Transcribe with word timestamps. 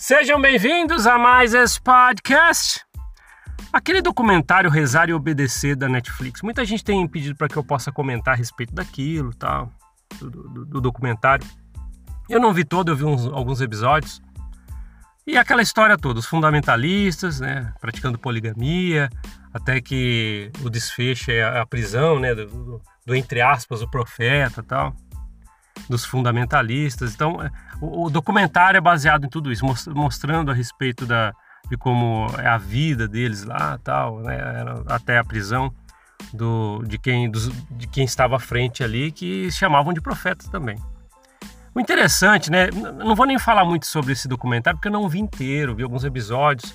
Sejam 0.00 0.40
bem-vindos 0.40 1.06
a 1.06 1.18
mais 1.18 1.52
esse 1.52 1.78
podcast. 1.78 2.82
Aquele 3.70 4.00
documentário 4.00 4.70
Rezar 4.70 5.10
e 5.10 5.12
Obedecer 5.12 5.76
da 5.76 5.90
Netflix. 5.90 6.40
Muita 6.40 6.64
gente 6.64 6.82
tem 6.82 7.06
pedido 7.06 7.36
para 7.36 7.48
que 7.48 7.56
eu 7.58 7.62
possa 7.62 7.92
comentar 7.92 8.32
a 8.32 8.36
respeito 8.36 8.74
daquilo, 8.74 9.34
tal, 9.34 9.70
do, 10.18 10.30
do, 10.30 10.64
do 10.64 10.80
documentário. 10.80 11.46
Eu 12.30 12.40
não 12.40 12.50
vi 12.50 12.64
todo, 12.64 12.90
eu 12.90 12.96
vi 12.96 13.04
uns, 13.04 13.26
alguns 13.26 13.60
episódios. 13.60 14.22
E 15.26 15.36
aquela 15.36 15.60
história 15.60 15.98
toda, 15.98 16.18
os 16.18 16.26
fundamentalistas, 16.26 17.38
né, 17.38 17.70
praticando 17.78 18.18
poligamia, 18.18 19.10
até 19.52 19.82
que 19.82 20.50
o 20.62 20.70
desfecho 20.70 21.30
é 21.30 21.60
a 21.60 21.66
prisão, 21.66 22.18
né, 22.18 22.34
do, 22.34 22.80
do, 23.04 23.14
entre 23.14 23.42
aspas, 23.42 23.82
o 23.82 23.90
profeta, 23.90 24.62
tal 24.62 24.96
dos 25.90 26.04
fundamentalistas. 26.04 27.12
Então, 27.14 27.42
é, 27.42 27.50
o, 27.80 28.06
o, 28.06 28.10
documentário 28.10 28.78
é 28.78 28.80
baseado 28.80 29.26
em 29.26 29.28
tudo 29.28 29.50
isso, 29.50 29.66
mostrando 29.88 30.50
a 30.50 30.54
respeito 30.54 31.04
da, 31.04 31.34
de 31.68 31.76
como 31.76 32.28
é 32.38 32.46
a 32.46 32.56
vida 32.56 33.08
deles 33.08 33.44
lá, 33.44 33.78
tal, 33.82 34.20
né, 34.20 34.38
até 34.86 35.18
a 35.18 35.24
prisão 35.24 35.74
do, 36.32 36.82
de, 36.86 36.96
quem, 36.96 37.28
dos, 37.28 37.50
de 37.72 37.88
quem 37.88 38.04
estava 38.04 38.36
à 38.36 38.38
frente 38.38 38.84
ali, 38.84 39.10
que 39.10 39.50
chamavam 39.50 39.92
de 39.92 40.00
profetas 40.00 40.48
também. 40.48 40.78
O 41.74 41.80
interessante, 41.80 42.50
né? 42.50 42.68
Não 42.70 43.14
vou 43.14 43.26
nem 43.26 43.38
falar 43.38 43.64
muito 43.64 43.86
sobre 43.86 44.12
esse 44.12 44.26
documentário, 44.26 44.76
porque 44.76 44.88
eu 44.88 44.92
não 44.92 45.08
vi 45.08 45.20
inteiro, 45.20 45.74
vi 45.74 45.82
alguns 45.82 46.04
episódios. 46.04 46.74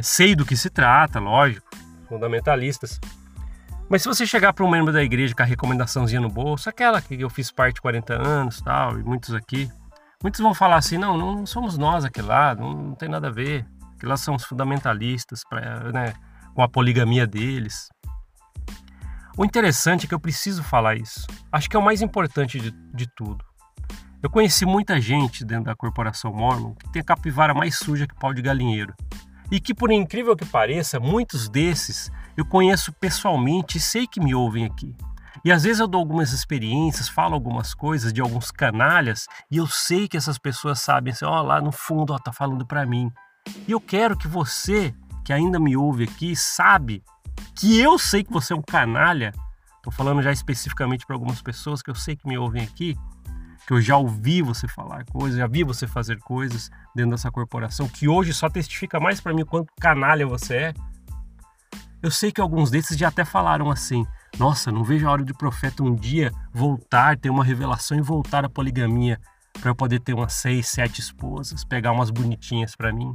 Sei 0.00 0.34
do 0.34 0.44
que 0.44 0.56
se 0.56 0.70
trata, 0.70 1.18
lógico, 1.18 1.66
fundamentalistas. 2.08 3.00
Mas 3.88 4.02
se 4.02 4.08
você 4.08 4.26
chegar 4.26 4.52
para 4.52 4.64
um 4.64 4.70
membro 4.70 4.92
da 4.92 5.02
igreja 5.02 5.34
com 5.34 5.42
a 5.42 5.46
recomendaçãozinha 5.46 6.20
no 6.20 6.28
bolso, 6.28 6.68
aquela 6.68 7.00
que 7.00 7.18
eu 7.18 7.30
fiz 7.30 7.50
parte 7.50 7.80
40 7.80 8.14
anos 8.14 8.60
tal, 8.60 8.98
e 8.98 9.02
muitos 9.02 9.34
aqui, 9.34 9.70
muitos 10.22 10.40
vão 10.40 10.52
falar 10.52 10.76
assim: 10.76 10.98
não, 10.98 11.16
não 11.16 11.46
somos 11.46 11.78
nós 11.78 12.04
aquele 12.04 12.26
lá, 12.26 12.54
não, 12.54 12.72
não 12.74 12.94
tem 12.94 13.08
nada 13.08 13.28
a 13.28 13.32
ver. 13.32 13.66
Que 13.98 14.06
lá 14.06 14.16
são 14.16 14.34
os 14.34 14.44
fundamentalistas, 14.44 15.42
pra, 15.48 15.90
né, 15.90 16.14
com 16.54 16.62
a 16.62 16.68
poligamia 16.68 17.26
deles. 17.26 17.88
O 19.36 19.44
interessante 19.44 20.04
é 20.04 20.08
que 20.08 20.14
eu 20.14 20.20
preciso 20.20 20.62
falar 20.62 20.96
isso. 20.96 21.26
Acho 21.50 21.68
que 21.68 21.76
é 21.76 21.78
o 21.78 21.82
mais 21.82 22.02
importante 22.02 22.60
de, 22.60 22.70
de 22.70 23.06
tudo. 23.16 23.44
Eu 24.22 24.28
conheci 24.28 24.66
muita 24.66 25.00
gente 25.00 25.44
dentro 25.44 25.64
da 25.64 25.76
corporação 25.76 26.32
Mormon 26.32 26.74
que 26.74 26.92
tem 26.92 27.00
a 27.00 27.04
capivara 27.04 27.54
mais 27.54 27.76
suja 27.76 28.06
que 28.06 28.14
pau 28.16 28.34
de 28.34 28.42
galinheiro. 28.42 28.94
E 29.50 29.60
que, 29.60 29.72
por 29.72 29.90
incrível 29.90 30.36
que 30.36 30.44
pareça, 30.44 31.00
muitos 31.00 31.48
desses 31.48 32.10
eu 32.38 32.46
conheço 32.46 32.92
pessoalmente 32.92 33.78
e 33.78 33.80
sei 33.80 34.06
que 34.06 34.20
me 34.20 34.32
ouvem 34.32 34.64
aqui. 34.64 34.94
E 35.44 35.50
às 35.50 35.64
vezes 35.64 35.80
eu 35.80 35.88
dou 35.88 35.98
algumas 35.98 36.32
experiências, 36.32 37.08
falo 37.08 37.34
algumas 37.34 37.74
coisas 37.74 38.12
de 38.12 38.20
alguns 38.20 38.52
canalhas 38.52 39.26
e 39.50 39.56
eu 39.56 39.66
sei 39.66 40.06
que 40.06 40.16
essas 40.16 40.38
pessoas 40.38 40.78
sabem 40.78 41.12
assim, 41.12 41.24
ó, 41.24 41.40
oh, 41.40 41.42
lá 41.42 41.60
no 41.60 41.72
fundo, 41.72 42.12
ó, 42.12 42.18
tá 42.18 42.32
falando 42.32 42.64
para 42.64 42.86
mim. 42.86 43.10
E 43.66 43.72
eu 43.72 43.80
quero 43.80 44.16
que 44.16 44.28
você, 44.28 44.94
que 45.24 45.32
ainda 45.32 45.58
me 45.58 45.76
ouve 45.76 46.04
aqui, 46.04 46.36
sabe 46.36 47.02
que 47.56 47.76
eu 47.80 47.98
sei 47.98 48.22
que 48.22 48.32
você 48.32 48.52
é 48.52 48.56
um 48.56 48.62
canalha. 48.62 49.32
Tô 49.82 49.90
falando 49.90 50.22
já 50.22 50.30
especificamente 50.30 51.04
para 51.04 51.16
algumas 51.16 51.42
pessoas 51.42 51.82
que 51.82 51.90
eu 51.90 51.94
sei 51.96 52.14
que 52.14 52.28
me 52.28 52.38
ouvem 52.38 52.62
aqui, 52.62 52.96
que 53.66 53.72
eu 53.72 53.80
já 53.80 53.96
ouvi 53.96 54.42
você 54.42 54.68
falar 54.68 55.04
coisas, 55.06 55.40
já 55.40 55.48
vi 55.48 55.64
você 55.64 55.88
fazer 55.88 56.20
coisas 56.20 56.70
dentro 56.94 57.10
dessa 57.10 57.32
corporação, 57.32 57.88
que 57.88 58.06
hoje 58.06 58.32
só 58.32 58.48
testifica 58.48 59.00
mais 59.00 59.20
para 59.20 59.34
mim 59.34 59.44
quanto 59.44 59.72
canalha 59.80 60.24
você 60.24 60.54
é. 60.54 60.74
Eu 62.02 62.10
sei 62.10 62.30
que 62.30 62.40
alguns 62.40 62.70
desses 62.70 62.96
já 62.96 63.08
até 63.08 63.24
falaram 63.24 63.70
assim: 63.70 64.06
Nossa, 64.38 64.70
não 64.70 64.84
vejo 64.84 65.06
a 65.06 65.10
hora 65.10 65.24
de 65.24 65.34
profeta 65.34 65.82
um 65.82 65.94
dia 65.94 66.30
voltar, 66.52 67.16
ter 67.16 67.30
uma 67.30 67.44
revelação 67.44 67.98
e 67.98 68.02
voltar 68.02 68.44
à 68.44 68.48
poligamia 68.48 69.20
para 69.60 69.70
eu 69.70 69.74
poder 69.74 70.00
ter 70.00 70.14
umas 70.14 70.34
seis, 70.34 70.68
sete 70.68 71.00
esposas, 71.00 71.64
pegar 71.64 71.92
umas 71.92 72.10
bonitinhas 72.10 72.76
para 72.76 72.92
mim. 72.92 73.12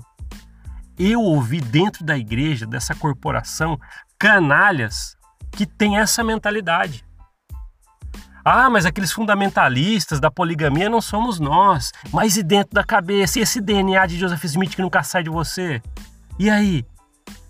Eu 1.00 1.22
ouvi 1.22 1.62
dentro 1.62 2.04
da 2.04 2.18
igreja, 2.18 2.68
dessa 2.68 2.94
corporação, 2.94 3.80
canalhas 4.20 5.16
que 5.52 5.66
têm 5.66 5.98
essa 5.98 6.24
mentalidade. 6.24 7.06
Ah, 8.46 8.70
mas 8.70 8.86
aqueles 8.86 9.14
fundamentalistas 9.14 10.20
da 10.20 10.30
poligamia 10.30 10.90
não 10.90 11.00
somos 11.00 11.40
nós. 11.40 11.94
Mas 12.12 12.36
e 12.36 12.44
dentro 12.44 12.74
da 12.74 12.84
cabeça? 12.84 13.40
E 13.40 13.42
esse 13.42 13.62
DNA 13.62 14.06
de 14.06 14.20
Joseph 14.20 14.44
Smith 14.44 14.76
que 14.76 14.82
nunca 14.82 15.02
sai 15.02 15.24
de 15.24 15.30
você? 15.30 15.82
E 16.38 16.50
aí? 16.50 16.86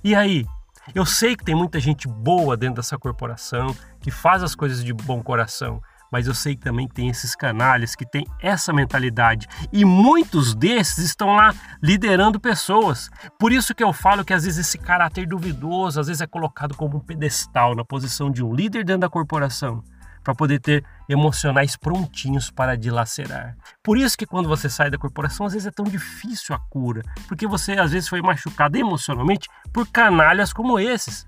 E 0.03 0.13
aí? 0.13 0.45
Eu 0.93 1.05
sei 1.05 1.35
que 1.35 1.45
tem 1.45 1.55
muita 1.55 1.79
gente 1.79 2.07
boa 2.07 2.57
dentro 2.57 2.75
dessa 2.75 2.97
corporação, 2.97 3.75
que 4.01 4.11
faz 4.11 4.43
as 4.43 4.53
coisas 4.53 4.83
de 4.83 4.93
bom 4.93 5.23
coração, 5.23 5.81
mas 6.11 6.27
eu 6.27 6.33
sei 6.33 6.55
que 6.55 6.61
também 6.61 6.87
tem 6.87 7.09
esses 7.09 7.35
canalhas 7.35 7.95
que 7.95 8.05
têm 8.05 8.25
essa 8.39 8.71
mentalidade 8.71 9.47
e 9.71 9.83
muitos 9.83 10.53
desses 10.53 11.05
estão 11.05 11.35
lá 11.35 11.55
liderando 11.81 12.39
pessoas. 12.39 13.09
Por 13.39 13.51
isso 13.51 13.73
que 13.73 13.83
eu 13.83 13.91
falo 13.91 14.23
que 14.23 14.33
às 14.33 14.43
vezes 14.43 14.67
esse 14.67 14.77
caráter 14.77 15.25
duvidoso, 15.25 15.99
às 15.99 16.07
vezes 16.07 16.21
é 16.21 16.27
colocado 16.27 16.75
como 16.75 16.97
um 16.97 16.99
pedestal 16.99 17.73
na 17.73 17.83
posição 17.83 18.29
de 18.29 18.43
um 18.43 18.53
líder 18.53 18.83
dentro 18.83 19.01
da 19.01 19.09
corporação 19.09 19.83
para 20.23 20.33
poder 20.33 20.59
ter 20.59 20.83
emocionais 21.09 21.75
prontinhos 21.75 22.49
para 22.49 22.77
dilacerar. 22.77 23.57
Por 23.83 23.97
isso 23.97 24.17
que 24.17 24.25
quando 24.25 24.47
você 24.47 24.69
sai 24.69 24.89
da 24.89 24.97
corporação, 24.97 25.45
às 25.45 25.53
vezes 25.53 25.67
é 25.67 25.71
tão 25.71 25.85
difícil 25.85 26.55
a 26.55 26.59
cura, 26.59 27.01
porque 27.27 27.45
você 27.45 27.73
às 27.73 27.91
vezes 27.91 28.07
foi 28.07 28.21
machucado 28.21 28.77
emocionalmente 28.77 29.49
por 29.71 29.87
canalhas 29.87 30.53
como 30.53 30.79
esses. 30.79 31.27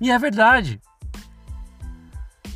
E 0.00 0.10
é 0.10 0.18
verdade. 0.18 0.80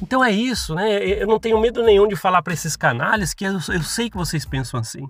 Então 0.00 0.24
é 0.24 0.30
isso, 0.30 0.74
né? 0.74 0.98
Eu 1.04 1.26
não 1.26 1.38
tenho 1.38 1.60
medo 1.60 1.82
nenhum 1.82 2.08
de 2.08 2.16
falar 2.16 2.42
para 2.42 2.52
esses 2.52 2.76
canalhas 2.76 3.34
que 3.34 3.44
eu, 3.44 3.54
eu 3.54 3.82
sei 3.82 4.10
que 4.10 4.16
vocês 4.16 4.44
pensam 4.44 4.78
assim. 4.80 5.06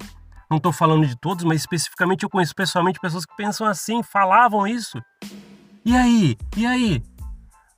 Não 0.51 0.59
estou 0.59 0.73
falando 0.73 1.07
de 1.07 1.17
todos, 1.17 1.45
mas 1.45 1.63
especificamente 1.63 2.25
eu 2.25 2.31
conheço 2.31 2.55
pessoalmente 2.55 3.01
pessoas 3.01 3.25
que 3.25 3.35
pensam 3.35 3.67
assim, 3.67 4.03
falavam 4.03 4.67
isso. 4.67 5.01
E 5.83 5.97
aí? 5.97 6.37
E 6.57 6.67
aí? 6.67 7.03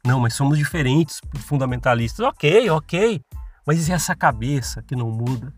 Não, 0.04 0.20
mas 0.20 0.34
somos 0.34 0.58
diferentes 0.58 1.20
fundamentalistas. 1.38 2.24
Ok, 2.26 2.68
ok. 2.70 3.20
Mas 3.66 3.88
e 3.88 3.92
essa 3.92 4.14
cabeça 4.14 4.82
que 4.82 4.94
não 4.94 5.10
muda? 5.10 5.52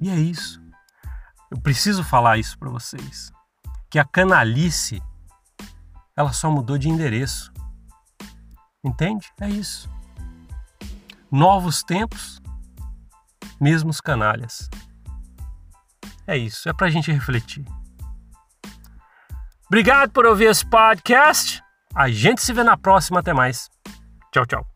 E 0.00 0.08
é 0.08 0.16
isso. 0.16 0.62
Eu 1.50 1.60
preciso 1.60 2.04
falar 2.04 2.38
isso 2.38 2.58
para 2.58 2.70
vocês. 2.70 3.32
Que 3.90 3.98
a 3.98 4.04
canalice 4.04 5.02
ela 6.16 6.32
só 6.32 6.50
mudou 6.50 6.78
de 6.78 6.88
endereço. 6.88 7.52
Entende? 8.84 9.32
É 9.40 9.48
isso. 9.48 9.90
Novos 11.30 11.82
tempos, 11.82 12.40
mesmos 13.60 14.00
canalhas. 14.00 14.68
É 16.26 16.36
isso, 16.36 16.68
é 16.68 16.72
pra 16.72 16.90
gente 16.90 17.10
refletir. 17.10 17.64
Obrigado 19.66 20.10
por 20.10 20.24
ouvir 20.24 20.44
esse 20.44 20.64
podcast. 20.64 21.62
A 21.94 22.08
gente 22.10 22.42
se 22.42 22.52
vê 22.52 22.62
na 22.64 22.76
próxima. 22.76 23.20
Até 23.20 23.32
mais. 23.32 23.68
Tchau, 24.32 24.44
tchau. 24.46 24.73